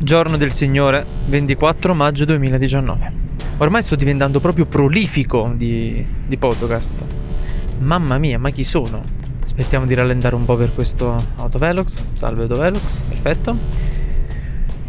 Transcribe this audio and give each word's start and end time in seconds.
Giorno 0.00 0.36
del 0.36 0.52
Signore, 0.52 1.04
24 1.26 1.92
maggio 1.92 2.24
2019. 2.24 3.12
Ormai 3.56 3.82
sto 3.82 3.96
diventando 3.96 4.38
proprio 4.38 4.64
prolifico 4.64 5.52
di, 5.56 6.06
di 6.24 6.36
podcast. 6.36 7.04
Mamma 7.80 8.16
mia, 8.16 8.38
ma 8.38 8.50
chi 8.50 8.62
sono? 8.62 9.02
Aspettiamo 9.42 9.86
di 9.86 9.94
rallentare 9.94 10.36
un 10.36 10.44
po' 10.44 10.54
per 10.54 10.72
questo 10.72 11.20
autovelox. 11.38 12.00
Salve 12.12 12.42
autovelox, 12.42 13.00
perfetto. 13.00 13.58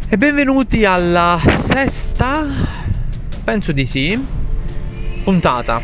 E 0.08 0.16
benvenuti 0.16 0.84
alla 0.84 1.40
sesta, 1.58 2.46
penso 3.42 3.72
di 3.72 3.86
sì, 3.86 4.16
puntata. 5.24 5.82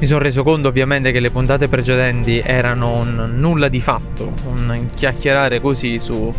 Mi 0.00 0.06
sono 0.06 0.18
reso 0.18 0.42
conto 0.42 0.66
ovviamente 0.66 1.12
che 1.12 1.20
le 1.20 1.30
puntate 1.30 1.68
precedenti 1.68 2.40
erano 2.44 2.96
un 2.96 3.34
nulla 3.36 3.68
di 3.68 3.80
fatto, 3.80 4.32
un 4.48 4.88
chiacchierare 4.94 5.60
così 5.60 6.00
su 6.00 6.34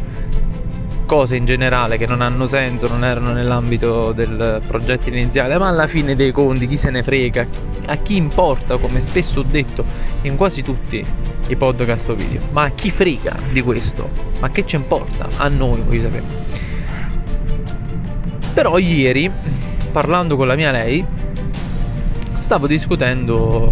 cose 1.10 1.38
in 1.38 1.46
generale 1.46 1.98
che 1.98 2.06
non 2.06 2.22
hanno 2.22 2.46
senso, 2.46 2.88
non 2.88 3.04
erano 3.04 3.32
nell'ambito 3.32 4.12
del 4.12 4.62
progetto 4.68 5.10
iniziale, 5.10 5.58
ma 5.58 5.68
alla 5.68 5.88
fine 5.88 6.16
dei 6.16 6.32
conti 6.32 6.68
chi 6.68 6.78
se 6.78 6.92
ne 6.92 7.02
frega, 7.02 7.48
a 7.88 7.96
chi 7.96 8.16
importa, 8.16 8.78
come 8.78 9.02
spesso 9.02 9.40
ho 9.40 9.44
detto 9.44 9.84
in 10.22 10.36
quasi 10.36 10.62
tutti 10.62 11.04
i 11.48 11.56
podcast 11.56 12.10
o 12.10 12.14
video, 12.14 12.42
ma 12.52 12.66
a 12.66 12.70
chi 12.70 12.92
frega 12.92 13.36
di 13.52 13.64
questo? 13.64 14.08
Ma 14.40 14.52
che 14.52 14.68
ci 14.68 14.76
importa? 14.76 15.28
A 15.38 15.48
noi, 15.48 15.82
voglio 15.82 16.02
sapere. 16.04 16.24
Però 18.54 18.78
ieri, 18.78 19.32
parlando 19.92 20.36
con 20.36 20.46
la 20.46 20.54
mia 20.54 20.70
lei, 20.70 21.04
stavo 22.36 22.68
discutendo, 22.68 23.68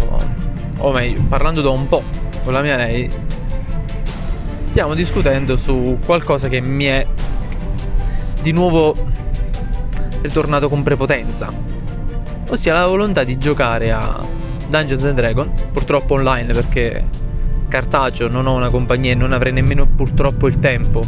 o 0.76 0.90
meglio, 0.90 1.22
parlando 1.28 1.60
da 1.60 1.70
un 1.70 1.86
po' 1.86 2.02
con 2.42 2.52
la 2.52 2.62
mia 2.62 2.76
lei, 2.76 3.08
stiamo 4.70 4.94
discutendo 4.94 5.56
su 5.56 5.98
qualcosa 6.04 6.48
che 6.48 6.60
mi 6.60 6.86
è 6.86 7.06
di 8.42 8.52
nuovo 8.52 8.94
ritornato 10.20 10.68
con 10.68 10.82
prepotenza, 10.82 11.52
ossia 12.48 12.74
la 12.74 12.86
volontà 12.86 13.24
di 13.24 13.36
giocare 13.36 13.92
a 13.92 14.24
Dungeons 14.68 15.04
and 15.04 15.16
Dragons, 15.16 15.62
purtroppo 15.72 16.14
online 16.14 16.52
perché 16.52 17.04
cartaceo 17.68 18.28
non 18.28 18.46
ho 18.46 18.54
una 18.54 18.70
compagnia 18.70 19.12
e 19.12 19.14
non 19.14 19.32
avrei 19.32 19.52
nemmeno 19.52 19.86
purtroppo 19.86 20.46
il 20.46 20.58
tempo 20.58 21.02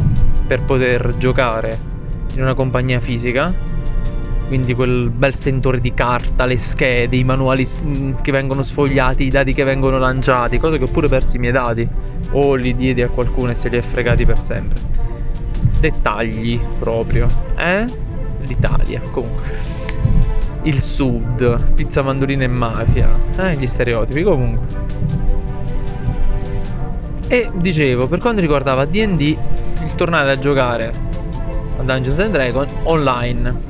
per 0.45 0.61
poter 0.61 1.15
giocare 1.17 1.77
in 2.33 2.41
una 2.41 2.53
compagnia 2.53 2.99
fisica. 2.99 3.69
Quindi 4.47 4.73
quel 4.73 5.09
bel 5.09 5.33
sentore 5.33 5.79
di 5.79 5.93
carta, 5.93 6.45
le 6.45 6.57
schede, 6.57 7.15
i 7.15 7.23
manuali 7.23 7.65
mm, 7.65 8.15
che 8.21 8.33
vengono 8.33 8.63
sfogliati, 8.63 9.23
i 9.23 9.29
dati 9.29 9.53
che 9.53 9.63
vengono 9.63 9.97
lanciati, 9.97 10.57
cosa 10.57 10.77
che 10.77 10.83
ho 10.83 10.87
pure 10.87 11.07
perso 11.07 11.37
i 11.37 11.39
miei 11.39 11.53
dati 11.53 11.87
o 12.31 12.55
li 12.55 12.75
diedi 12.75 13.01
a 13.01 13.07
qualcuno 13.07 13.51
e 13.51 13.53
se 13.53 13.69
li 13.69 13.77
è 13.77 13.81
fregati 13.81 14.25
per 14.25 14.39
sempre 14.39 15.10
dettagli 15.81 16.57
proprio. 16.79 17.27
Eh? 17.57 17.85
L'Italia, 18.45 19.01
comunque. 19.11 19.79
Il 20.63 20.79
sud, 20.79 21.73
pizza, 21.73 22.03
mandolina 22.03 22.43
e 22.43 22.47
mafia. 22.47 23.09
Eh, 23.35 23.55
gli 23.57 23.65
stereotipi, 23.65 24.23
comunque. 24.23 24.65
E 27.27 27.49
dicevo, 27.55 28.07
per 28.07 28.19
quanto 28.19 28.41
riguardava 28.41 28.85
DD, 28.85 29.21
il 29.21 29.95
tornare 29.95 30.31
a 30.31 30.35
giocare 30.35 30.91
a 31.77 31.81
Dungeons 31.81 32.19
and 32.19 32.31
Dragons 32.31 32.71
online. 32.83 33.69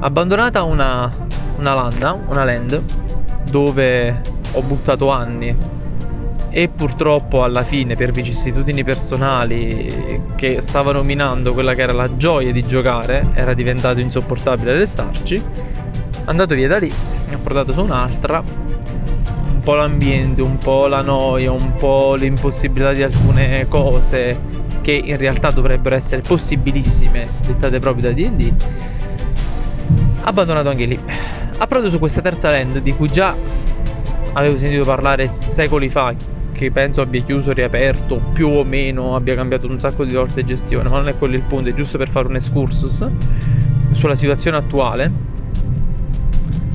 Abbandonata 0.00 0.64
una, 0.64 1.10
una 1.58 1.74
landa, 1.74 2.18
una 2.26 2.44
land, 2.44 2.82
dove 3.50 4.20
ho 4.52 4.62
buttato 4.62 5.10
anni 5.10 5.56
e 6.56 6.68
purtroppo 6.68 7.42
alla 7.42 7.64
fine 7.64 7.96
per 7.96 8.12
vicissitudini 8.12 8.84
personali 8.84 10.22
che 10.36 10.60
stavano 10.60 11.02
minando 11.02 11.52
quella 11.52 11.74
che 11.74 11.82
era 11.82 11.92
la 11.92 12.16
gioia 12.16 12.52
di 12.52 12.64
giocare 12.64 13.30
era 13.34 13.54
diventato 13.54 13.98
insopportabile 13.98 14.72
restarci 14.74 15.42
andato 16.26 16.54
via 16.54 16.68
da 16.68 16.78
lì 16.78 16.92
mi 17.26 17.34
ha 17.34 17.38
portato 17.38 17.72
su 17.72 17.80
un'altra 17.80 18.40
un 18.40 19.60
po' 19.64 19.74
l'ambiente 19.74 20.42
un 20.42 20.56
po' 20.58 20.86
la 20.86 21.00
noia 21.00 21.50
un 21.50 21.74
po' 21.74 22.14
l'impossibilità 22.14 22.92
di 22.92 23.02
alcune 23.02 23.66
cose 23.68 24.38
che 24.80 24.92
in 24.92 25.16
realtà 25.16 25.50
dovrebbero 25.50 25.96
essere 25.96 26.22
possibilissime 26.22 27.26
dettate 27.44 27.80
proprio 27.80 28.12
da 28.12 28.12
D&D 28.12 28.52
abbandonato 30.22 30.68
anche 30.68 30.84
lì. 30.84 31.00
Approdo 31.58 31.90
su 31.90 31.98
questa 31.98 32.20
terza 32.20 32.50
land 32.50 32.78
di 32.78 32.94
cui 32.94 33.08
già 33.08 33.34
avevo 34.32 34.56
sentito 34.56 34.84
parlare 34.84 35.28
secoli 35.28 35.88
fa 35.88 36.14
che 36.54 36.70
penso 36.70 37.00
abbia 37.02 37.22
chiuso, 37.22 37.52
riaperto, 37.52 38.20
più 38.32 38.48
o 38.48 38.64
meno 38.64 39.16
abbia 39.16 39.34
cambiato 39.34 39.66
un 39.66 39.78
sacco 39.80 40.04
di 40.04 40.14
volte 40.14 40.44
gestione, 40.44 40.88
ma 40.88 40.96
non 40.96 41.08
è 41.08 41.18
quello 41.18 41.34
il 41.34 41.42
punto, 41.42 41.68
è 41.68 41.74
giusto 41.74 41.98
per 41.98 42.08
fare 42.08 42.28
un 42.28 42.36
excursus 42.36 43.06
sulla 43.92 44.14
situazione 44.14 44.56
attuale. 44.56 45.32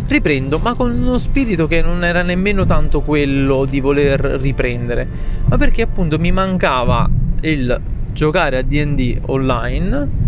Riprendo, 0.07 0.59
ma 0.59 0.73
con 0.73 0.91
uno 0.91 1.17
spirito 1.17 1.67
che 1.67 1.81
non 1.81 2.03
era 2.03 2.21
nemmeno 2.21 2.65
tanto 2.65 3.01
quello 3.01 3.65
di 3.65 3.79
voler 3.79 4.19
riprendere, 4.19 5.07
ma 5.45 5.57
perché 5.57 5.83
appunto 5.83 6.19
mi 6.19 6.31
mancava 6.31 7.09
il 7.41 7.79
giocare 8.11 8.57
a 8.57 8.61
DD 8.61 9.19
online 9.27 10.27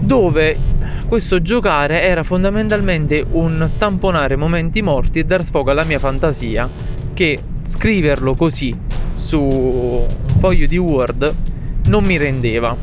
dove 0.00 0.56
questo 1.06 1.40
giocare 1.40 2.02
era 2.02 2.22
fondamentalmente 2.22 3.24
un 3.30 3.68
tamponare 3.78 4.36
momenti 4.36 4.82
morti 4.82 5.20
e 5.20 5.24
dar 5.24 5.44
sfogo 5.44 5.70
alla 5.70 5.84
mia 5.84 5.98
fantasia 5.98 6.68
che 7.14 7.38
scriverlo 7.64 8.34
così 8.34 8.76
su 9.12 9.40
un 9.40 10.06
foglio 10.38 10.66
di 10.66 10.76
Word 10.76 11.34
non 11.86 12.04
mi 12.04 12.16
rendeva. 12.16 12.76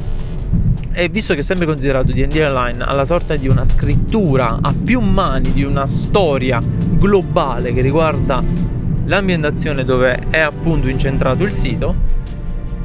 E 0.93 1.07
visto 1.07 1.33
che 1.33 1.39
ho 1.39 1.43
sempre 1.43 1.65
considerato 1.65 2.11
D&D 2.11 2.35
Online 2.35 2.83
alla 2.83 3.05
sorta 3.05 3.35
di 3.35 3.47
una 3.47 3.63
scrittura 3.63 4.59
a 4.61 4.73
più 4.73 4.99
mani, 4.99 5.53
di 5.53 5.63
una 5.63 5.87
storia 5.87 6.59
globale 6.61 7.73
che 7.73 7.81
riguarda 7.81 8.43
l'ambientazione 9.05 9.85
dove 9.85 10.27
è 10.29 10.39
appunto 10.39 10.89
incentrato 10.89 11.43
il 11.43 11.51
sito, 11.51 11.95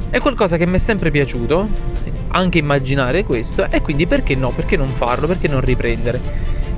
è 0.09 0.19
qualcosa 0.19 0.55
che 0.55 0.65
mi 0.65 0.75
è 0.75 0.79
sempre 0.79 1.11
piaciuto, 1.11 1.67
anche 2.29 2.59
immaginare 2.59 3.25
questo, 3.25 3.69
e 3.69 3.81
quindi 3.81 4.07
perché 4.07 4.35
no? 4.35 4.51
Perché 4.51 4.77
non 4.77 4.87
farlo? 4.87 5.27
Perché 5.27 5.47
non 5.49 5.59
riprendere? 5.59 6.21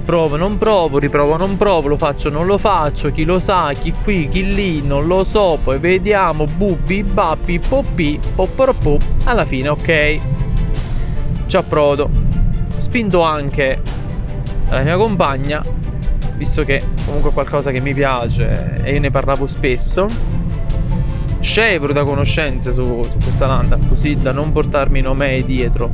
Provo, 0.09 0.37
non 0.37 0.57
provo, 0.57 0.97
riprovo, 0.97 1.37
non 1.37 1.55
provo, 1.55 1.87
lo 1.87 1.95
faccio, 1.95 2.31
non 2.31 2.47
lo 2.47 2.57
faccio, 2.57 3.11
chi 3.11 3.25
lo 3.25 3.37
sa, 3.37 3.73
chi 3.73 3.93
qui, 4.03 4.27
chi 4.27 4.43
lì, 4.43 4.81
non 4.81 5.05
lo 5.05 5.23
so, 5.23 5.59
poi 5.63 5.77
vediamo, 5.77 6.45
bubbi, 6.45 7.03
bappi, 7.03 7.59
poppi, 7.59 8.19
popporoppo, 8.33 8.97
alla 9.25 9.45
fine, 9.45 9.69
ok, 9.69 10.19
ci 11.45 11.57
approdo. 11.57 12.09
Spinto 12.77 13.21
anche 13.21 13.79
la 14.69 14.81
mia 14.81 14.97
compagna, 14.97 15.63
visto 16.37 16.63
che 16.63 16.81
comunque 17.05 17.29
è 17.29 17.33
qualcosa 17.33 17.69
che 17.69 17.79
mi 17.79 17.93
piace 17.93 18.79
e 18.81 18.93
io 18.93 18.99
ne 18.99 19.11
parlavo 19.11 19.45
spesso, 19.45 20.07
scevro 21.39 21.93
da 21.93 22.03
conoscenze 22.03 22.71
su, 22.71 23.03
su 23.03 23.17
questa 23.21 23.45
landa, 23.45 23.77
così 23.87 24.17
da 24.17 24.31
non 24.31 24.51
portarmi 24.53 25.01
nomei 25.01 25.45
dietro, 25.45 25.87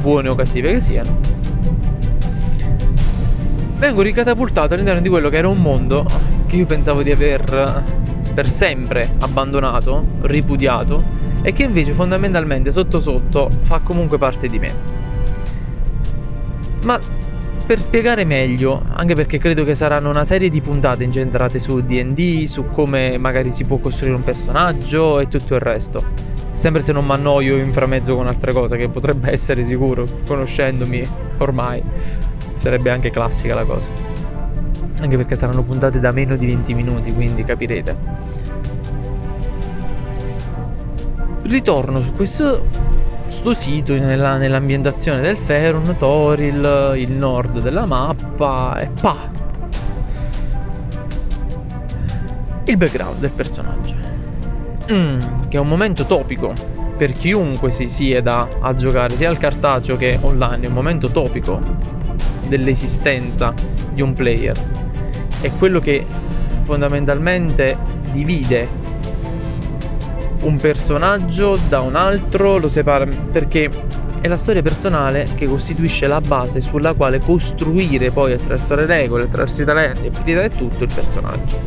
buone 0.00 0.28
o 0.28 0.34
cattive 0.34 0.72
che 0.72 0.80
siano 0.80 1.31
vengo 3.82 4.02
ricatapultato 4.02 4.74
all'interno 4.74 5.00
di 5.00 5.08
quello 5.08 5.28
che 5.28 5.38
era 5.38 5.48
un 5.48 5.60
mondo 5.60 6.06
che 6.46 6.54
io 6.54 6.66
pensavo 6.66 7.02
di 7.02 7.10
aver 7.10 7.82
per 8.32 8.48
sempre 8.48 9.14
abbandonato, 9.18 10.06
ripudiato 10.20 11.02
e 11.42 11.52
che 11.52 11.64
invece 11.64 11.92
fondamentalmente 11.92 12.70
sotto 12.70 13.00
sotto 13.00 13.50
fa 13.62 13.80
comunque 13.80 14.18
parte 14.18 14.46
di 14.46 14.60
me. 14.60 14.72
Ma 16.84 16.96
per 17.66 17.80
spiegare 17.80 18.24
meglio, 18.24 18.84
anche 18.88 19.16
perché 19.16 19.38
credo 19.38 19.64
che 19.64 19.74
saranno 19.74 20.10
una 20.10 20.24
serie 20.24 20.48
di 20.48 20.60
puntate 20.60 21.02
incentrate 21.02 21.58
su 21.58 21.80
DD, 21.80 22.44
su 22.44 22.66
come 22.70 23.18
magari 23.18 23.50
si 23.50 23.64
può 23.64 23.78
costruire 23.78 24.14
un 24.14 24.22
personaggio 24.22 25.18
e 25.18 25.26
tutto 25.26 25.54
il 25.54 25.60
resto. 25.60 26.04
Sempre 26.54 26.82
se 26.82 26.92
non 26.92 27.04
mi 27.04 27.14
annoio 27.14 27.56
inframezzo 27.56 28.14
con 28.14 28.28
altre 28.28 28.52
cose, 28.52 28.76
che 28.76 28.88
potrebbe 28.88 29.32
essere 29.32 29.64
sicuro, 29.64 30.06
conoscendomi 30.24 31.02
ormai 31.38 31.82
sarebbe 32.62 32.90
anche 32.90 33.10
classica 33.10 33.56
la 33.56 33.64
cosa. 33.64 33.90
Anche 35.00 35.16
perché 35.16 35.34
saranno 35.34 35.64
puntate 35.64 35.98
da 35.98 36.12
meno 36.12 36.36
di 36.36 36.46
20 36.46 36.74
minuti, 36.74 37.12
quindi 37.12 37.42
capirete. 37.42 37.96
Ritorno 41.42 42.00
su 42.02 42.12
questo 42.12 42.66
sto 43.26 43.52
sito 43.52 43.98
nella, 43.98 44.36
nell'ambientazione 44.36 45.20
del 45.20 45.36
Ferun, 45.36 45.96
Toril, 45.98 46.92
il 46.94 47.10
nord 47.10 47.58
della 47.60 47.84
mappa 47.84 48.78
e 48.78 48.88
pa! 49.00 49.16
Il 52.64 52.76
background 52.76 53.18
del 53.18 53.30
personaggio. 53.30 53.94
Mm, 54.92 55.48
che 55.48 55.56
è 55.56 55.60
un 55.60 55.68
momento 55.68 56.04
topico 56.04 56.54
per 56.96 57.10
chiunque 57.10 57.72
si 57.72 57.88
sieda 57.88 58.48
a 58.60 58.74
giocare 58.76 59.16
sia 59.16 59.28
al 59.28 59.36
cartaceo 59.36 59.96
che 59.96 60.16
online, 60.20 60.66
è 60.66 60.68
un 60.68 60.74
momento 60.74 61.08
topico 61.10 61.60
dell'esistenza 62.46 63.54
di 63.92 64.02
un 64.02 64.12
player. 64.12 64.58
È 65.40 65.50
quello 65.58 65.80
che 65.80 66.06
fondamentalmente 66.62 67.76
divide 68.12 68.68
un 70.42 70.56
personaggio 70.56 71.58
da 71.68 71.80
un 71.80 71.94
altro, 71.94 72.58
lo 72.58 72.68
separa 72.68 73.06
perché 73.06 73.70
è 74.20 74.28
la 74.28 74.36
storia 74.36 74.62
personale 74.62 75.26
che 75.34 75.46
costituisce 75.46 76.06
la 76.06 76.20
base 76.20 76.60
sulla 76.60 76.94
quale 76.94 77.18
costruire 77.18 78.10
poi 78.10 78.32
attraverso 78.32 78.74
le 78.76 78.86
regole, 78.86 79.24
attraverso 79.24 79.62
i 79.62 79.64
talenti, 79.64 80.06
abilità 80.06 80.44
e 80.44 80.50
tutto 80.50 80.84
il 80.84 80.92
personaggio. 80.94 81.58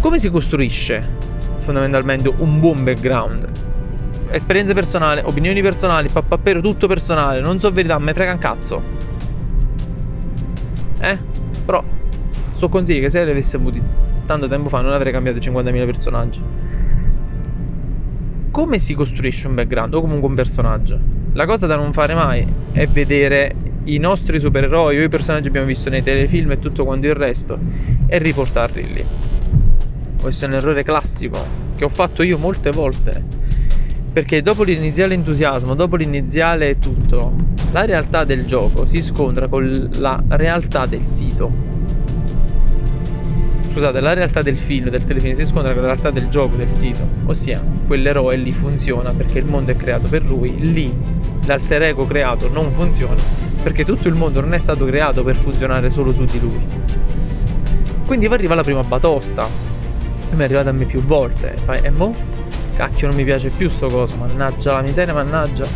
Come 0.00 0.18
si 0.18 0.28
costruisce 0.30 1.08
fondamentalmente 1.60 2.30
un 2.36 2.60
buon 2.60 2.84
background? 2.84 3.73
Esperienze 4.34 4.74
personali, 4.74 5.20
opinioni 5.24 5.62
personali, 5.62 6.08
pappappero, 6.08 6.60
tutto 6.60 6.86
personale, 6.86 7.40
non 7.40 7.60
so 7.60 7.70
verità, 7.70 7.98
me 7.98 8.12
frega 8.12 8.32
un 8.32 8.38
cazzo. 8.38 8.82
Eh? 10.98 11.18
Però 11.64 11.82
so 12.52 12.68
consigli 12.68 13.00
che 13.00 13.10
se 13.10 13.24
li 13.24 13.30
avessi 13.30 13.56
avuti 13.56 13.80
tanto 14.26 14.48
tempo 14.48 14.68
fa 14.68 14.80
non 14.80 14.92
avrei 14.92 15.12
cambiato 15.12 15.38
50.000 15.38 15.84
personaggi 15.84 16.42
come 18.54 18.78
si 18.78 18.94
costruisce 18.94 19.48
un 19.48 19.56
background 19.56 19.94
o 19.94 20.00
comunque 20.00 20.28
un 20.28 20.36
personaggio? 20.36 20.96
La 21.32 21.44
cosa 21.44 21.66
da 21.66 21.74
non 21.74 21.92
fare 21.92 22.14
mai 22.14 22.46
è 22.70 22.86
vedere 22.86 23.52
i 23.82 23.98
nostri 23.98 24.38
supereroi 24.38 24.96
o 24.96 25.02
i 25.02 25.08
personaggi 25.08 25.42
che 25.42 25.48
abbiamo 25.48 25.66
visto 25.66 25.90
nei 25.90 26.04
telefilm 26.04 26.52
e 26.52 26.60
tutto 26.60 26.84
quanto 26.84 27.08
il 27.08 27.16
resto 27.16 27.58
e 28.06 28.16
riportarli 28.18 28.92
lì. 28.92 29.04
Questo 30.22 30.44
è 30.44 30.48
un 30.48 30.54
errore 30.54 30.84
classico 30.84 31.36
che 31.74 31.84
ho 31.84 31.88
fatto 31.88 32.22
io 32.22 32.38
molte 32.38 32.70
volte. 32.70 33.24
Perché 34.14 34.40
dopo 34.40 34.62
l'iniziale 34.62 35.12
entusiasmo, 35.12 35.74
dopo 35.74 35.96
l'iniziale 35.96 36.78
tutto, 36.78 37.34
la 37.72 37.84
realtà 37.84 38.24
del 38.24 38.46
gioco 38.46 38.86
si 38.86 39.02
scontra 39.02 39.48
con 39.48 39.90
la 39.98 40.22
realtà 40.28 40.86
del 40.86 41.04
sito 41.04 41.74
scusate, 43.74 43.98
la 43.98 44.12
realtà 44.12 44.40
del 44.40 44.56
film, 44.56 44.88
del 44.88 45.04
telefilm 45.04 45.34
si 45.34 45.44
scontra 45.44 45.72
con 45.72 45.82
la 45.82 45.88
realtà 45.88 46.10
del 46.10 46.28
gioco, 46.28 46.54
del 46.54 46.70
sito. 46.70 47.08
Ossia, 47.26 47.60
quell'eroe 47.88 48.36
lì 48.36 48.52
funziona 48.52 49.12
perché 49.12 49.40
il 49.40 49.46
mondo 49.46 49.72
è 49.72 49.76
creato 49.76 50.06
per 50.06 50.24
lui, 50.24 50.54
lì 50.70 50.96
l'alter 51.46 51.82
ego 51.82 52.06
creato 52.06 52.48
non 52.48 52.70
funziona 52.70 53.20
perché 53.64 53.84
tutto 53.84 54.06
il 54.08 54.14
mondo 54.14 54.40
non 54.40 54.54
è 54.54 54.58
stato 54.58 54.84
creato 54.84 55.24
per 55.24 55.34
funzionare 55.34 55.90
solo 55.90 56.12
su 56.12 56.22
di 56.24 56.38
lui. 56.38 56.64
Quindi 58.06 58.26
arriva 58.26 58.54
la 58.54 58.62
prima 58.62 58.84
batosta. 58.84 59.48
Mi 60.30 60.40
è 60.40 60.44
arrivata 60.44 60.68
a 60.68 60.72
me 60.72 60.84
più 60.84 61.02
volte. 61.02 61.54
Fai, 61.64 61.80
e 61.82 61.90
mo? 61.90 62.14
Cacchio, 62.74 63.08
non 63.08 63.16
mi 63.16 63.24
piace 63.24 63.50
più 63.50 63.68
sto 63.68 63.86
coso. 63.86 64.16
Mannaggia 64.16 64.72
la 64.72 64.82
miseria, 64.82 65.14
mannaggia. 65.14 65.66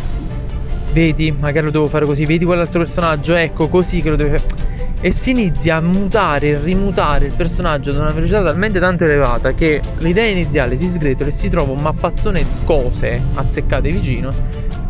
Vedi, 0.91 1.31
magari 1.31 1.65
lo 1.65 1.71
devo 1.71 1.85
fare 1.85 2.05
così. 2.05 2.25
Vedi 2.25 2.45
quell'altro 2.45 2.79
personaggio? 2.79 3.35
Ecco, 3.35 3.67
così 3.67 4.01
che 4.01 4.09
lo 4.09 4.15
devo 4.15 4.37
fare 4.37 4.67
e 5.01 5.11
si 5.11 5.31
inizia 5.31 5.77
a 5.77 5.81
mutare 5.81 6.47
e 6.47 6.59
rimutare 6.59 7.27
il 7.27 7.33
personaggio 7.33 7.91
ad 7.91 7.95
una 7.95 8.11
velocità 8.11 8.43
talmente 8.43 8.79
tanto 8.79 9.05
elevata 9.05 9.53
che 9.53 9.81
l'idea 9.99 10.25
iniziale 10.25 10.75
si 10.75 10.89
sgretola 10.89 11.29
e 11.29 11.31
si 11.31 11.47
trova 11.47 11.71
un 11.71 11.79
mappazzone 11.79 12.39
di 12.39 12.65
cose 12.65 13.21
azzeccate 13.35 13.91
vicino 13.91 14.29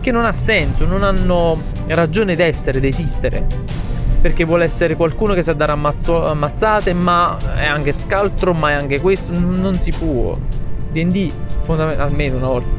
che 0.02 0.12
non 0.12 0.26
ha 0.26 0.34
senso, 0.34 0.86
non 0.86 1.04
hanno 1.04 1.62
ragione 1.88 2.36
d'essere, 2.36 2.80
d'esistere. 2.80 3.46
Perché 4.22 4.44
vuole 4.44 4.66
essere 4.66 4.96
qualcuno 4.96 5.34
che 5.34 5.44
sa 5.44 5.54
dare 5.54 5.72
ammazzo- 5.72 6.26
ammazzate, 6.26 6.94
ma 6.94 7.38
è 7.56 7.66
anche 7.66 7.94
scaltro, 7.94 8.54
ma 8.54 8.72
è 8.72 8.74
anche 8.74 9.00
questo. 9.00 9.32
Non 9.32 9.80
si 9.80 9.92
può. 9.92 10.38
DD, 10.91 11.31
fondamentalmente, 11.62 12.36
una 12.36 12.47
volta, 12.47 12.69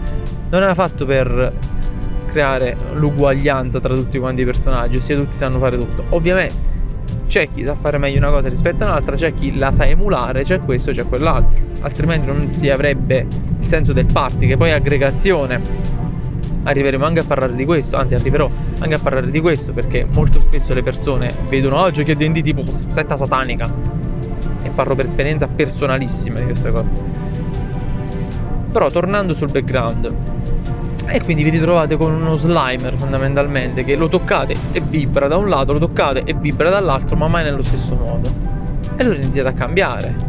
non 0.51 0.63
era 0.63 0.75
fatto 0.75 1.05
per 1.07 1.53
creare 2.31 2.77
l'uguaglianza 2.95 3.81
tra 3.81 3.95
tutti 3.95 4.19
quanti 4.19 4.43
i 4.43 4.45
personaggi, 4.45 4.97
ossia 4.97 5.17
tutti 5.17 5.37
sanno 5.37 5.59
fare 5.59 5.77
tutto. 5.77 6.05
Ovviamente 6.11 6.69
c'è 7.27 7.49
chi 7.53 7.65
sa 7.65 7.77
fare 7.81 7.99
meglio 7.99 8.19
una 8.19 8.31
cosa 8.31 8.49
rispetto 8.49 8.85
a 8.85 8.89
un'altra, 8.89 9.15
c'è 9.17 9.35
chi 9.35 9.57
la 9.57 9.71
sa 9.71 9.87
emulare, 9.87 10.43
c'è 10.43 10.61
questo, 10.61 10.91
c'è 10.93 11.07
quell'altro. 11.07 11.59
Altrimenti 11.83 12.27
non 12.27 12.51
si 12.51 12.69
avrebbe 12.69 13.27
il 13.61 13.67
senso 13.67 13.93
del 13.93 14.07
party, 14.13 14.47
che 14.47 14.57
poi 14.57 14.71
è 14.71 14.73
aggregazione. 14.73 15.61
Arriveremo 16.63 17.05
anche 17.05 17.21
a 17.21 17.25
parlare 17.25 17.55
di 17.55 17.65
questo, 17.65 17.97
anzi 17.97 18.15
arriverò 18.15 18.51
anche 18.81 18.95
a 18.95 18.99
parlare 18.99 19.31
di 19.31 19.41
questo 19.41 19.73
perché 19.73 20.07
molto 20.13 20.41
spesso 20.41 20.75
le 20.75 20.83
persone 20.83 21.33
vedono 21.49 21.77
oh, 21.77 21.91
giochi 21.91 22.15
D&D 22.15 22.43
tipo 22.43 22.63
setta 22.89 23.17
satanica 23.17 23.73
e 24.63 24.69
parlo 24.69 24.95
per 24.95 25.07
esperienza 25.07 25.47
personalissima 25.47 26.39
di 26.39 26.45
queste 26.45 26.71
cose. 26.71 26.89
Però 28.71 28.89
tornando 28.91 29.35
sul 29.35 29.51
background, 29.51 30.15
e 31.07 31.21
quindi 31.23 31.43
vi 31.43 31.51
ritrovate 31.51 31.97
con 31.97 32.13
uno 32.13 32.37
slimer 32.37 32.95
fondamentalmente 32.95 33.85
che 33.85 33.97
lo 33.97 34.09
toccate 34.09 34.55
e 34.73 34.81
vibra 34.81 35.27
da 35.27 35.37
un 35.37 35.49
lato, 35.49 35.73
lo 35.73 35.81
toccate 35.81 36.23
e 36.25 36.35
vibra 36.35 36.71
dall'altro, 36.71 37.17
ma 37.17 37.27
mai 37.27 37.43
nello 37.43 37.63
stesso 37.63 37.97
modo. 37.97 38.31
E 38.97 39.03
allora 39.03 39.17
iniziate 39.17 39.49
a 39.49 39.53
cambiare. 39.53 40.29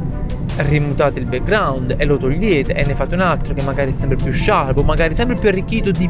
Rimutate 0.55 1.19
il 1.19 1.25
background 1.25 1.95
e 1.97 2.05
lo 2.05 2.17
togliete 2.17 2.73
e 2.73 2.83
ne 2.83 2.95
fate 2.95 3.15
un 3.15 3.21
altro 3.21 3.53
che 3.53 3.61
magari 3.61 3.91
è 3.91 3.93
sempre 3.93 4.17
più 4.17 4.33
sharp, 4.33 4.81
magari 4.83 5.13
sempre 5.13 5.35
più 5.35 5.49
arricchito 5.49 5.91
di 5.91 6.09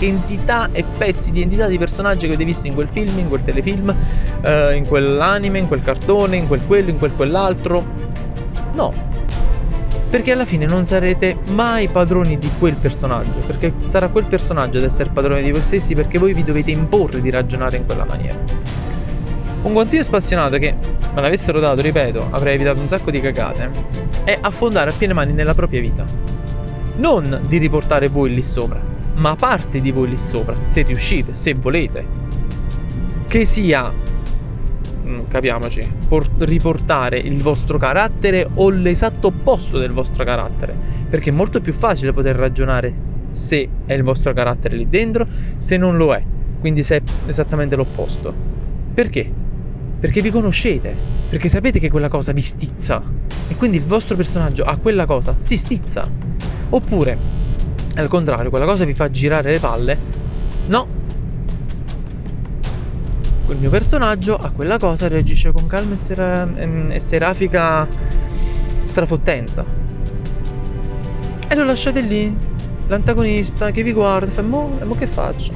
entità 0.00 0.68
e 0.72 0.84
pezzi 0.96 1.30
di 1.30 1.42
entità 1.42 1.66
di 1.66 1.78
personaggi 1.78 2.20
che 2.20 2.26
avete 2.26 2.44
visto 2.44 2.66
in 2.66 2.74
quel 2.74 2.88
film, 2.88 3.18
in 3.18 3.28
quel 3.28 3.42
telefilm, 3.42 3.94
eh, 4.42 4.76
in 4.76 4.86
quell'anime, 4.86 5.58
in 5.58 5.66
quel 5.66 5.82
cartone, 5.82 6.36
in 6.36 6.46
quel 6.46 6.60
quello, 6.66 6.90
in 6.90 6.98
quel 6.98 7.12
quell'altro. 7.14 7.84
No, 8.74 8.92
perché 10.08 10.32
alla 10.32 10.44
fine 10.44 10.66
non 10.66 10.84
sarete 10.84 11.36
mai 11.50 11.88
padroni 11.88 12.38
di 12.38 12.50
quel 12.58 12.74
personaggio, 12.74 13.38
perché 13.46 13.72
sarà 13.86 14.08
quel 14.08 14.24
personaggio 14.24 14.78
ad 14.78 14.84
essere 14.84 15.10
padrone 15.10 15.42
di 15.42 15.50
voi 15.50 15.62
stessi 15.62 15.94
perché 15.94 16.18
voi 16.18 16.32
vi 16.32 16.44
dovete 16.44 16.70
imporre 16.70 17.20
di 17.20 17.30
ragionare 17.30 17.76
in 17.76 17.86
quella 17.86 18.04
maniera. 18.04 18.38
Un 19.62 19.72
consiglio 19.72 20.04
spassionato 20.04 20.58
che 20.58 20.74
me 21.12 21.20
l'avessero 21.20 21.58
dato, 21.58 21.82
ripeto, 21.82 22.28
avrei 22.30 22.54
evitato 22.54 22.78
un 22.78 22.86
sacco 22.86 23.10
di 23.10 23.20
cagate, 23.20 23.70
è 24.22 24.38
affondare 24.40 24.90
a 24.90 24.92
piene 24.92 25.12
mani 25.12 25.32
nella 25.32 25.54
propria 25.54 25.80
vita. 25.80 26.04
Non 26.96 27.40
di 27.48 27.58
riportare 27.58 28.08
voi 28.08 28.32
lì 28.32 28.42
sopra, 28.44 28.80
ma 29.16 29.34
parte 29.34 29.80
di 29.80 29.90
voi 29.90 30.10
lì 30.10 30.16
sopra, 30.16 30.54
se 30.60 30.82
riuscite, 30.82 31.34
se 31.34 31.54
volete. 31.54 32.24
Che 33.26 33.44
sia 33.44 33.92
capiamoci, 35.28 35.88
por- 36.08 36.30
riportare 36.38 37.18
il 37.18 37.40
vostro 37.42 37.78
carattere 37.78 38.48
o 38.54 38.70
l'esatto 38.70 39.28
opposto 39.28 39.78
del 39.78 39.92
vostro 39.92 40.24
carattere, 40.24 40.74
perché 41.08 41.30
è 41.30 41.32
molto 41.32 41.60
più 41.60 41.72
facile 41.72 42.12
poter 42.12 42.36
ragionare 42.36 42.92
se 43.30 43.68
è 43.84 43.92
il 43.92 44.02
vostro 44.02 44.32
carattere 44.32 44.76
lì 44.76 44.88
dentro, 44.88 45.26
se 45.58 45.76
non 45.76 45.96
lo 45.96 46.14
è, 46.14 46.22
quindi 46.60 46.82
se 46.82 46.96
è 46.96 47.02
esattamente 47.26 47.76
l'opposto. 47.76 48.32
Perché? 48.94 49.30
Perché 49.98 50.20
vi 50.22 50.30
conoscete, 50.30 50.94
perché 51.28 51.48
sapete 51.48 51.78
che 51.78 51.90
quella 51.90 52.08
cosa 52.08 52.32
vi 52.32 52.42
stizza 52.42 53.02
e 53.48 53.54
quindi 53.56 53.76
il 53.76 53.84
vostro 53.84 54.16
personaggio 54.16 54.64
a 54.64 54.76
quella 54.76 55.06
cosa 55.06 55.36
si 55.40 55.56
stizza. 55.56 56.08
Oppure, 56.68 57.16
al 57.96 58.08
contrario, 58.08 58.50
quella 58.50 58.66
cosa 58.66 58.84
vi 58.84 58.94
fa 58.94 59.10
girare 59.10 59.52
le 59.52 59.58
palle. 59.58 59.98
No, 60.68 60.86
il 63.48 63.58
mio 63.58 63.70
personaggio 63.70 64.36
a 64.36 64.50
quella 64.50 64.78
cosa 64.78 65.08
reagisce 65.08 65.52
con 65.52 65.66
calma 65.66 65.94
e, 65.94 65.96
sera- 65.96 66.48
ehm, 66.54 66.90
e 66.92 67.00
serafica 67.00 67.86
strafottenza. 68.82 69.64
E 71.48 71.54
lo 71.54 71.64
lasciate 71.64 72.00
lì, 72.00 72.36
l'antagonista 72.88 73.70
che 73.70 73.82
vi 73.82 73.92
guarda 73.92 74.26
e 74.26 74.30
fa, 74.30 74.42
mo, 74.42 74.78
mo 74.82 74.94
che 74.94 75.06
faccio? 75.06 75.52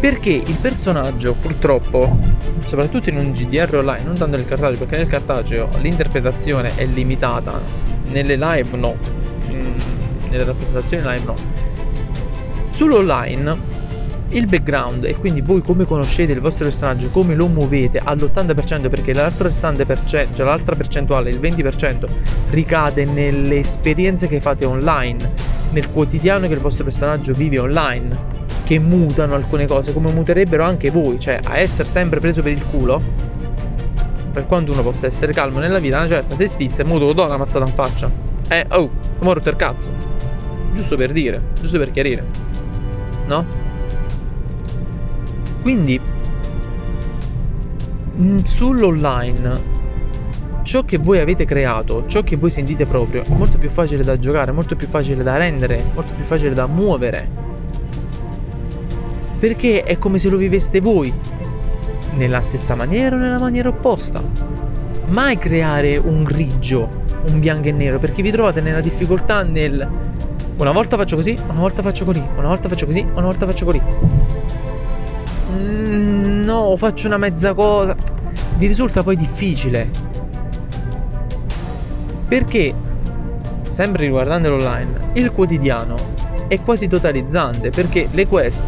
Perché 0.00 0.30
il 0.30 0.56
personaggio, 0.60 1.34
purtroppo, 1.34 2.16
soprattutto 2.64 3.10
in 3.10 3.16
un 3.16 3.32
GDR 3.32 3.76
online, 3.76 4.04
non 4.04 4.14
tanto 4.14 4.36
nel 4.36 4.46
cartaceo, 4.46 4.78
perché 4.78 4.96
nel 4.96 5.08
cartaceo 5.08 5.68
l'interpretazione 5.80 6.74
è 6.76 6.86
limitata, 6.86 7.60
nelle 8.06 8.36
live 8.36 8.76
no, 8.76 8.96
nelle 10.30 10.44
rappresentazioni 10.44 11.02
live 11.02 11.24
no. 11.24 11.34
Sull'online 12.70 13.77
il 14.30 14.46
background 14.46 15.04
e 15.04 15.14
quindi 15.16 15.40
voi 15.40 15.62
come 15.62 15.84
conoscete 15.84 16.32
il 16.32 16.40
vostro 16.40 16.64
personaggio, 16.66 17.08
come 17.08 17.34
lo 17.34 17.46
muovete 17.46 18.00
all'80% 18.02 18.88
perché 18.88 19.14
l'altro 19.14 19.48
60%, 19.48 20.06
cioè 20.06 20.26
l'altra 20.36 20.76
percentuale, 20.76 21.30
il 21.30 21.40
20% 21.40 22.06
ricade 22.50 23.04
nelle 23.04 23.60
esperienze 23.60 24.26
che 24.28 24.40
fate 24.40 24.64
online, 24.64 25.32
nel 25.70 25.90
quotidiano 25.90 26.46
che 26.46 26.54
il 26.54 26.60
vostro 26.60 26.84
personaggio 26.84 27.32
vive 27.32 27.58
online, 27.58 28.36
che 28.64 28.78
mutano 28.78 29.34
alcune 29.34 29.66
cose, 29.66 29.92
come 29.92 30.12
muterebbero 30.12 30.62
anche 30.62 30.90
voi, 30.90 31.18
cioè 31.18 31.40
a 31.42 31.56
essere 31.58 31.88
sempre 31.88 32.20
preso 32.20 32.42
per 32.42 32.52
il 32.52 32.64
culo. 32.64 33.36
Per 34.30 34.46
quanto 34.46 34.72
uno 34.72 34.82
possa 34.82 35.06
essere 35.06 35.32
calmo 35.32 35.58
nella 35.58 35.78
vita, 35.78 35.96
una 35.96 36.06
certa 36.06 36.36
se 36.36 36.46
stizza 36.46 36.82
e 36.82 36.84
muto 36.84 37.12
do 37.12 37.24
una 37.24 37.38
mazzata 37.38 37.64
in 37.64 37.72
faccia. 37.72 38.10
Eh, 38.48 38.66
oh, 38.70 38.90
morto 39.20 39.42
per 39.42 39.56
cazzo. 39.56 39.90
Giusto 40.74 40.96
per 40.96 41.12
dire, 41.12 41.40
giusto 41.60 41.78
per 41.78 41.90
chiarire. 41.90 42.24
No? 43.26 43.67
Quindi 45.62 46.00
mm, 48.16 48.36
sull'online 48.38 49.76
ciò 50.62 50.84
che 50.84 50.98
voi 50.98 51.18
avete 51.18 51.46
creato, 51.46 52.04
ciò 52.06 52.22
che 52.22 52.36
voi 52.36 52.50
sentite 52.50 52.84
proprio, 52.84 53.24
è 53.24 53.30
molto 53.30 53.56
più 53.56 53.70
facile 53.70 54.02
da 54.02 54.18
giocare, 54.18 54.52
molto 54.52 54.76
più 54.76 54.86
facile 54.86 55.22
da 55.22 55.38
rendere, 55.38 55.82
molto 55.94 56.12
più 56.12 56.24
facile 56.24 56.52
da 56.52 56.66
muovere. 56.66 57.46
Perché 59.38 59.82
è 59.84 59.98
come 59.98 60.18
se 60.18 60.28
lo 60.28 60.36
viveste 60.36 60.80
voi, 60.80 61.10
nella 62.18 62.42
stessa 62.42 62.74
maniera 62.74 63.16
o 63.16 63.18
nella 63.18 63.38
maniera 63.38 63.70
opposta. 63.70 64.22
Mai 65.06 65.38
creare 65.38 65.96
un 65.96 66.22
grigio, 66.22 67.04
un 67.30 67.40
bianco 67.40 67.68
e 67.68 67.72
nero, 67.72 67.98
perché 67.98 68.20
vi 68.20 68.30
trovate 68.30 68.60
nella 68.60 68.80
difficoltà 68.80 69.42
nel 69.42 69.88
Una 70.58 70.72
volta 70.72 70.96
faccio 70.96 71.16
così, 71.16 71.38
una 71.48 71.60
volta 71.60 71.82
faccio 71.82 72.04
così, 72.04 72.22
una 72.36 72.48
volta 72.48 72.68
faccio 72.68 72.84
così, 72.84 73.00
una 73.00 73.22
volta 73.22 73.46
faccio 73.46 73.64
così. 73.64 73.80
Mm, 75.50 76.42
no, 76.42 76.76
faccio 76.76 77.06
una 77.06 77.16
mezza 77.16 77.54
cosa. 77.54 77.94
Mi 78.58 78.66
risulta 78.66 79.02
poi 79.02 79.16
difficile. 79.16 79.88
Perché, 82.28 82.74
sempre 83.68 84.04
riguardando 84.04 84.50
l'online, 84.50 85.10
il 85.14 85.32
quotidiano 85.32 85.96
è 86.48 86.60
quasi 86.62 86.86
totalizzante 86.86 87.70
perché 87.70 88.08
le 88.10 88.26
quest, 88.26 88.64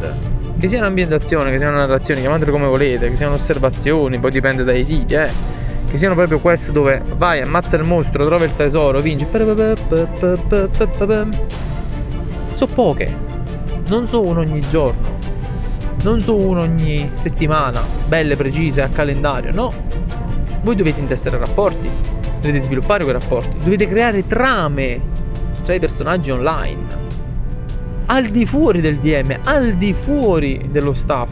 che 0.58 0.68
siano 0.68 0.86
ambientazione, 0.86 1.50
che 1.50 1.58
siano 1.58 1.76
narrazioni, 1.76 2.20
chiamatele 2.20 2.50
come 2.50 2.66
volete, 2.66 3.10
che 3.10 3.16
siano 3.16 3.34
osservazioni, 3.34 4.18
poi 4.18 4.30
dipende 4.30 4.64
dai 4.64 4.84
siti, 4.84 5.14
eh, 5.14 5.30
che 5.90 5.98
siano 5.98 6.14
proprio 6.14 6.38
quest 6.38 6.70
dove 6.70 7.02
vai, 7.16 7.40
ammazza 7.40 7.76
il 7.76 7.84
mostro, 7.84 8.24
trova 8.24 8.44
il 8.44 8.54
tesoro, 8.54 9.00
vinci. 9.00 9.26
Sono 12.52 12.72
poche, 12.74 13.16
non 13.88 14.06
so 14.06 14.22
uno 14.22 14.40
ogni 14.40 14.60
giorno, 14.60 15.18
non 16.02 16.20
so 16.20 16.34
uno 16.34 16.62
ogni 16.62 17.10
settimana, 17.12 17.82
belle, 18.06 18.36
precise, 18.36 18.82
a 18.82 18.88
calendario, 18.88 19.52
no. 19.52 19.72
Voi 20.62 20.76
dovete 20.76 21.00
intestare 21.00 21.38
rapporti, 21.38 21.88
dovete 22.40 22.60
sviluppare 22.60 23.04
quei 23.04 23.14
rapporti, 23.14 23.58
dovete 23.62 23.88
creare 23.88 24.26
trame 24.26 25.00
tra 25.62 25.74
i 25.74 25.78
personaggi 25.78 26.30
online 26.30 27.08
al 28.06 28.26
di 28.26 28.44
fuori 28.44 28.80
del 28.80 28.96
DM, 28.96 29.38
al 29.44 29.74
di 29.74 29.92
fuori 29.92 30.68
dello 30.70 30.92
staff, 30.92 31.30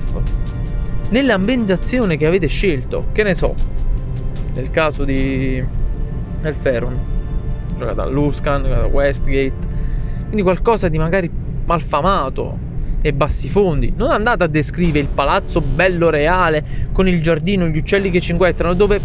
nell'ambientazione 1.10 2.16
che 2.16 2.24
avete 2.24 2.46
scelto, 2.46 3.06
che 3.10 3.24
ne 3.24 3.34
so, 3.34 3.52
nel 4.54 4.70
caso 4.70 5.04
di 5.04 5.62
Elferon, 6.42 6.96
giocato 7.76 8.00
a 8.00 8.06
Luscan, 8.06 8.62
giocato 8.62 8.82
a 8.82 8.86
Westgate, 8.86 9.76
quindi 10.26 10.42
qualcosa 10.42 10.88
di 10.88 10.98
magari 10.98 11.28
malfamato 11.64 12.66
e 13.00 13.12
bassi 13.12 13.48
fondi. 13.48 13.92
Non 13.96 14.10
andate 14.10 14.44
a 14.44 14.46
descrivere 14.46 15.00
il 15.00 15.08
palazzo 15.12 15.60
bello 15.60 16.10
reale 16.10 16.64
con 16.92 17.08
il 17.08 17.20
giardino, 17.20 17.66
gli 17.66 17.78
uccelli 17.78 18.10
che 18.10 18.20
cinguettano, 18.20 18.74
dove 18.74 19.00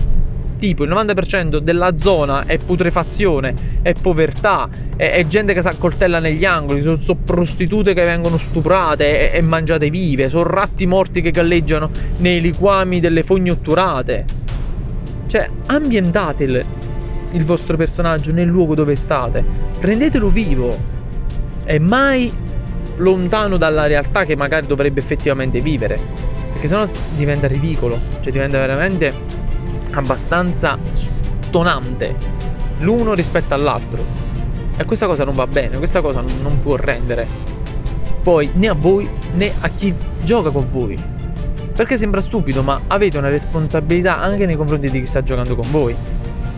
tipo 0.64 0.86
il 0.86 0.90
90% 0.92 1.58
della 1.58 1.98
zona 1.98 2.46
è 2.46 2.58
putrefazione, 2.58 3.54
è 3.82 3.92
povertà, 4.00 4.70
è, 4.96 5.10
è 5.10 5.28
gente 5.28 5.54
che 5.54 5.62
si 5.62 5.68
accoltella 5.68 6.20
negli 6.20 6.46
angoli, 6.46 6.82
sono, 6.82 6.98
sono 6.98 7.20
prostitute 7.22 7.94
che 7.94 8.04
vengono 8.06 8.38
stuprate 8.38 9.34
e, 9.34 9.38
e, 9.38 9.42
mangiate 9.42 9.90
vive, 9.90 10.30
sono 10.30 10.46
ratti 10.46 10.86
morti 10.86 11.22
che 11.22 11.32
galleggiano 11.32 11.90
nei 12.20 12.40
liquami 12.40 13.02
delle 13.02 13.24
fogne 13.24 13.52
otturate. 13.52 14.26
Cioè, 15.28 15.50
ambientate 15.66 16.44
il, 16.46 16.66
il 17.32 17.44
vostro 17.44 17.76
personaggio 17.76 18.32
nel 18.32 18.48
luogo 18.48 18.74
dove 18.74 18.96
state, 18.96 19.44
rendetelo 19.82 20.30
vivo 20.30 20.92
e 21.66 21.78
mai 21.80 22.32
lontano 22.98 23.58
dalla 23.58 23.88
realtà 23.88 24.26
che 24.26 24.36
magari 24.36 24.68
dovrebbe 24.68 25.00
effettivamente 25.00 25.60
vivere. 25.60 26.00
Perché 26.52 26.68
sennò 26.68 26.86
diventa 27.16 27.48
ridicolo, 27.48 28.00
cioè 28.22 28.32
diventa 28.32 28.60
veramente 28.60 29.14
abbastanza 29.92 30.78
stonante 30.92 32.16
l'uno 32.80 33.14
rispetto 33.14 33.54
all'altro. 33.54 34.04
E 34.76 34.86
questa 34.86 35.06
cosa 35.06 35.24
non 35.24 35.36
va 35.36 35.48
bene, 35.48 35.78
questa 35.78 36.02
cosa 36.02 36.24
non 36.42 36.60
può 36.60 36.76
rendere 36.76 37.62
poi 38.24 38.50
né 38.54 38.70
a 38.70 38.74
voi 38.74 39.08
né 39.36 39.52
a 39.60 39.70
chi 39.70 39.94
gioca 40.24 40.50
con 40.50 40.68
voi. 40.72 40.98
Perché 41.76 41.98
sembra 41.98 42.22
stupido, 42.22 42.64
ma 42.64 42.82
avete 42.88 43.18
una 43.18 43.30
responsabilità 43.30 44.20
anche 44.20 44.46
nei 44.46 44.56
confronti 44.56 44.90
di 44.90 45.00
chi 45.02 45.06
sta 45.06 45.22
giocando 45.22 45.56
con 45.56 45.70
voi. 45.70 45.96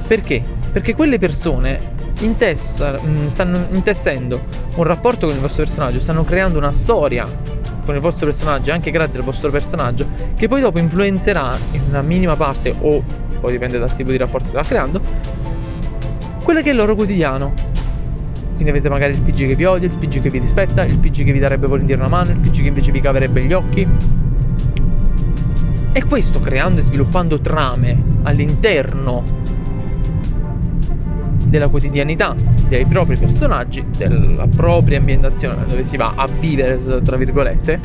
Perché? 0.07 0.43
Perché 0.71 0.93
quelle 0.93 1.17
persone 1.17 1.93
intessa, 2.19 2.99
mm, 2.99 3.27
stanno 3.27 3.65
intessendo 3.71 4.45
un 4.75 4.83
rapporto 4.83 5.25
con 5.25 5.35
il 5.35 5.41
vostro 5.41 5.63
personaggio, 5.63 5.99
stanno 5.99 6.23
creando 6.23 6.57
una 6.57 6.71
storia 6.71 7.27
con 7.85 7.95
il 7.95 8.01
vostro 8.01 8.25
personaggio, 8.25 8.71
anche 8.71 8.89
grazie 8.89 9.19
al 9.19 9.25
vostro 9.25 9.51
personaggio, 9.51 10.07
che 10.35 10.47
poi 10.47 10.61
dopo 10.61 10.79
influenzerà 10.79 11.55
in 11.71 11.81
una 11.89 12.01
minima 12.01 12.35
parte 12.35 12.73
o 12.79 13.03
poi 13.39 13.51
dipende 13.51 13.77
dal 13.77 13.95
tipo 13.95 14.11
di 14.11 14.17
rapporto 14.17 14.49
che 14.49 14.57
sta 14.57 14.67
creando, 14.67 15.01
quello 16.43 16.61
che 16.61 16.69
è 16.69 16.71
il 16.71 16.77
loro 16.77 16.95
quotidiano. 16.95 17.53
Quindi 18.53 18.69
avete 18.69 18.87
magari 18.89 19.13
il 19.13 19.19
PG 19.19 19.47
che 19.47 19.55
vi 19.55 19.65
odia, 19.65 19.87
il 19.87 19.95
PG 19.95 20.21
che 20.21 20.29
vi 20.29 20.39
rispetta, 20.39 20.83
il 20.85 20.97
PG 20.97 21.25
che 21.25 21.31
vi 21.31 21.39
darebbe 21.39 21.67
volentieri 21.67 21.99
una 21.99 22.09
mano, 22.09 22.31
il 22.31 22.37
PG 22.37 22.61
che 22.61 22.67
invece 22.67 22.91
vi 22.91 23.01
caverebbe 23.01 23.43
gli 23.43 23.53
occhi. 23.53 23.87
E 25.91 26.03
questo 26.05 26.39
creando 26.39 26.79
e 26.79 26.83
sviluppando 26.83 27.39
trame 27.39 28.01
all'interno 28.23 29.23
della 31.55 31.69
quotidianità 31.69 32.35
dei 32.67 32.85
propri 32.85 33.17
personaggi, 33.17 33.83
della 33.97 34.47
propria 34.47 34.97
ambientazione 34.97 35.65
dove 35.65 35.83
si 35.83 35.97
va 35.97 36.13
a 36.15 36.27
vivere, 36.27 36.79
tra 37.01 37.15
virgolette, 37.17 37.79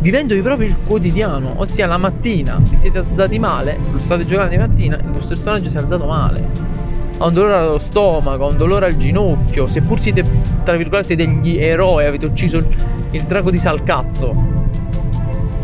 vivendovi 0.00 0.40
proprio 0.42 0.68
il 0.68 0.76
quotidiano, 0.84 1.54
ossia 1.56 1.86
la 1.86 1.98
mattina 1.98 2.60
vi 2.60 2.76
siete 2.76 2.98
alzati 2.98 3.38
male, 3.38 3.78
lo 3.90 3.98
state 3.98 4.24
giocando 4.24 4.50
di 4.50 4.58
mattina, 4.58 4.96
il 4.96 5.10
vostro 5.10 5.28
personaggio 5.34 5.70
si 5.70 5.76
è 5.76 5.80
alzato 5.80 6.06
male. 6.06 6.74
Ha 7.18 7.26
un 7.26 7.32
dolore 7.32 7.54
allo 7.54 7.78
stomaco, 7.78 8.44
ha 8.44 8.50
un 8.50 8.56
dolore 8.56 8.86
al 8.86 8.96
ginocchio, 8.96 9.66
seppur 9.66 9.98
siete 9.98 10.22
tra 10.64 10.76
virgolette 10.76 11.16
degli 11.16 11.56
eroi, 11.56 12.04
avete 12.04 12.26
ucciso 12.26 12.58
il, 13.10 13.22
drago 13.22 13.50
di 13.50 13.58
Salcazzo. 13.58 14.34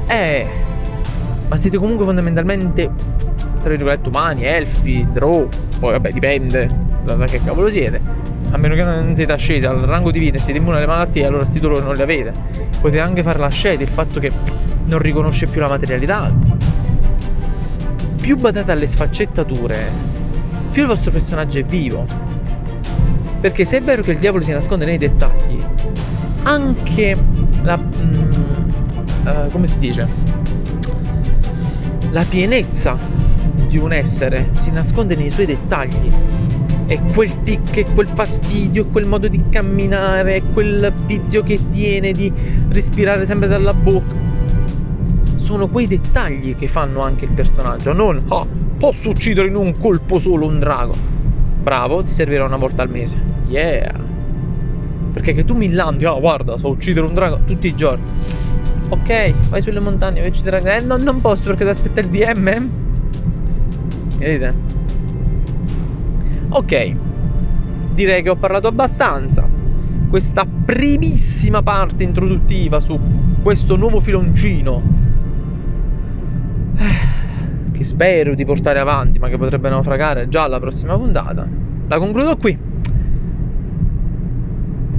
Eh, 0.06 0.46
ma 1.48 1.56
siete 1.56 1.76
comunque 1.76 2.06
fondamentalmente 2.06 2.90
tra 3.60 3.70
virgolette 3.70 4.08
umani, 4.08 4.44
elfi, 4.44 5.06
drow, 5.12 5.48
poi 5.78 5.92
vabbè 5.92 6.10
dipende 6.10 6.91
da, 7.02 7.16
che 7.26 7.40
cavolo 7.44 7.70
siete. 7.70 8.00
A 8.50 8.56
meno 8.56 8.74
che 8.74 8.82
non 8.82 9.14
siete 9.14 9.32
ascesi 9.32 9.64
al 9.64 9.78
rango 9.78 10.10
divino 10.10 10.36
e 10.36 10.38
siete 10.38 10.58
immuni 10.58 10.76
alle 10.76 10.86
malattie, 10.86 11.24
allora 11.24 11.44
sti 11.44 11.60
dolori 11.60 11.82
non 11.82 11.94
li 11.94 12.02
avete. 12.02 12.32
Potete 12.80 13.00
anche 13.00 13.22
fare 13.22 13.38
la 13.38 13.48
scelta, 13.48 13.82
il 13.82 13.88
fatto 13.88 14.20
che 14.20 14.30
non 14.84 14.98
riconosce 14.98 15.46
più 15.46 15.60
la 15.60 15.68
materialità. 15.68 16.32
Più 18.20 18.36
badate 18.36 18.70
alle 18.70 18.86
sfaccettature, 18.86 19.90
più 20.70 20.82
il 20.82 20.88
vostro 20.88 21.10
personaggio 21.10 21.58
è 21.58 21.64
vivo. 21.64 22.06
Perché 23.40 23.64
se 23.64 23.78
è 23.78 23.82
vero 23.82 24.02
che 24.02 24.12
il 24.12 24.18
diavolo 24.18 24.44
si 24.44 24.52
nasconde 24.52 24.84
nei 24.84 24.98
dettagli, 24.98 25.60
anche 26.44 27.16
la... 27.62 27.78
Uh, 29.24 29.50
come 29.50 29.66
si 29.66 29.78
dice? 29.78 30.06
La 32.10 32.24
pienezza 32.28 32.96
di 33.66 33.78
un 33.78 33.92
essere 33.92 34.50
si 34.52 34.70
nasconde 34.70 35.16
nei 35.16 35.30
suoi 35.30 35.46
dettagli 35.46 36.12
è 36.92 37.00
quel 37.14 37.42
tic, 37.42 37.74
è 37.74 37.86
quel 37.94 38.08
fastidio, 38.08 38.84
è 38.84 38.90
quel 38.90 39.06
modo 39.06 39.26
di 39.26 39.42
camminare, 39.48 40.36
è 40.36 40.42
quel 40.52 40.92
vizio 41.06 41.42
che 41.42 41.58
tiene 41.70 42.12
di 42.12 42.30
respirare 42.68 43.24
sempre 43.24 43.48
dalla 43.48 43.72
bocca. 43.72 44.14
Sono 45.36 45.68
quei 45.68 45.86
dettagli 45.86 46.54
che 46.54 46.68
fanno 46.68 47.00
anche 47.00 47.24
il 47.24 47.30
personaggio, 47.30 47.94
non 47.94 48.22
oh, 48.28 48.46
posso 48.76 49.08
uccidere 49.08 49.48
in 49.48 49.56
un 49.56 49.74
colpo 49.78 50.18
solo 50.18 50.46
un 50.46 50.58
drago. 50.58 50.94
Bravo, 51.62 52.02
ti 52.02 52.12
servirà 52.12 52.44
una 52.44 52.56
volta 52.56 52.82
al 52.82 52.90
mese. 52.90 53.16
Yeah. 53.48 53.98
Perché 55.14 55.32
che 55.32 55.44
tu 55.44 55.54
mi 55.54 55.70
lampi, 55.70 56.04
oh 56.04 56.20
guarda, 56.20 56.58
so 56.58 56.68
uccidere 56.68 57.06
un 57.06 57.14
drago 57.14 57.40
tutti 57.46 57.68
i 57.68 57.74
giorni. 57.74 58.04
Ok, 58.90 59.48
vai 59.48 59.62
sulle 59.62 59.80
montagne, 59.80 60.18
vai 60.20 60.28
a 60.28 60.30
uccidere 60.30 60.58
un 60.58 60.62
drago. 60.64 60.82
Eh, 60.82 60.84
no, 60.86 60.96
non 60.98 61.22
posso 61.22 61.44
perché 61.44 61.64
devo 61.64 61.70
aspettare 61.70 62.06
il 62.06 62.12
DM. 62.12 62.68
Vedete? 64.18 64.81
Ok, 66.54 66.94
direi 67.94 68.22
che 68.22 68.28
ho 68.28 68.36
parlato 68.36 68.68
abbastanza. 68.68 69.48
Questa 70.10 70.46
primissima 70.66 71.62
parte 71.62 72.04
introduttiva 72.04 72.78
su 72.78 73.00
questo 73.42 73.76
nuovo 73.76 74.00
filoncino 74.00 74.82
eh, 76.76 77.72
che 77.72 77.84
spero 77.84 78.34
di 78.34 78.44
portare 78.44 78.80
avanti, 78.80 79.18
ma 79.18 79.30
che 79.30 79.38
potrebbe 79.38 79.70
naufragare 79.70 80.28
già 80.28 80.42
alla 80.42 80.60
prossima 80.60 80.94
puntata. 80.94 81.48
La 81.88 81.98
concludo 81.98 82.36
qui. 82.36 82.58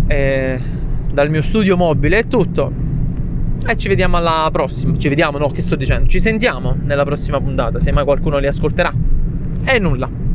E 0.08 0.62
dal 1.14 1.30
mio 1.30 1.44
studio 1.44 1.78
mobile 1.78 2.18
è 2.18 2.28
tutto. 2.28 2.72
E 3.64 3.78
ci 3.78 3.90
vediamo 3.90 4.18
alla 4.18 4.50
prossima. 4.52 4.98
Ci 4.98 5.08
vediamo, 5.08 5.38
no, 5.38 5.50
che 5.50 5.62
sto 5.62 5.76
dicendo? 5.76 6.10
Ci 6.10 6.20
sentiamo 6.20 6.76
nella 6.82 7.06
prossima 7.06 7.40
puntata, 7.40 7.80
se 7.80 7.92
mai 7.92 8.06
qualcuno 8.06 8.40
li 8.40 8.48
ascolterà. 8.48 8.92
E 9.66 9.78
nulla. 9.78 10.33